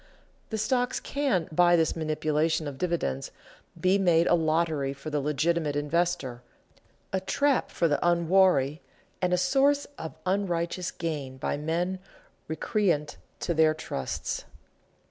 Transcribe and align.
The 0.49 0.57
stocks 0.57 0.99
can, 0.99 1.47
by 1.51 1.75
this 1.75 1.95
manipulation 1.95 2.67
of 2.67 2.79
dividends, 2.79 3.29
be 3.79 3.99
made 3.99 4.25
a 4.25 4.33
lottery 4.33 4.93
for 4.93 5.11
the 5.11 5.19
legitimate 5.19 5.75
investor, 5.75 6.41
a 7.13 7.19
trap 7.19 7.69
for 7.69 7.87
the 7.87 7.99
unwary, 8.01 8.81
and 9.21 9.31
a 9.31 9.37
source 9.37 9.85
of 9.99 10.15
unrighteous 10.25 10.89
gain 10.89 11.37
by 11.37 11.55
men 11.55 11.99
recreant 12.47 13.17
to 13.41 13.53
their 13.53 13.75
trusts. 13.75 14.45